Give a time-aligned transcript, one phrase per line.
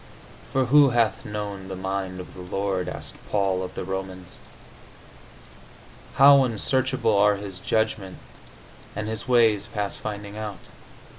[0.51, 4.37] "For who hath known the mind of the Lord?" asked Paul of the Romans.
[6.15, 8.19] "How unsearchable are his judgments,
[8.95, 10.65] and his ways past finding out!"